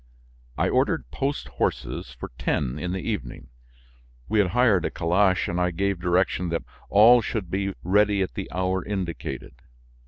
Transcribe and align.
I 0.57 0.67
ordered 0.67 1.11
post 1.11 1.47
horses 1.47 2.09
for 2.11 2.31
ten 2.39 2.79
in 2.79 2.91
the 2.91 3.07
evening. 3.07 3.49
We 4.27 4.39
had 4.39 4.47
hired 4.47 4.83
a 4.83 4.89
calash 4.89 5.47
and 5.47 5.61
I 5.61 5.69
gave 5.69 5.99
direction 5.99 6.49
that 6.49 6.63
all 6.89 7.21
should 7.21 7.51
be 7.51 7.75
ready 7.83 8.23
at 8.23 8.33
the 8.33 8.49
hour 8.51 8.83
indicated. 8.83 9.53